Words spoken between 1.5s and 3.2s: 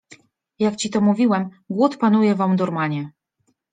głód panuje w Omdurmanie.